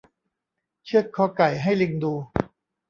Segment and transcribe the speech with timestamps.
[0.85, 2.13] เชือดคอไก่ให้ลิงดู